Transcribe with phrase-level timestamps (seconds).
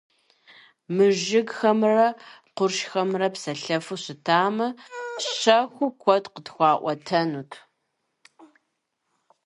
[0.95, 2.07] Мы жыгхэмрэ
[2.55, 4.67] къуршхэмрэ псэлъэфу щытамэ,
[5.35, 7.51] щэху куэд къытхуаӏуэтэнут.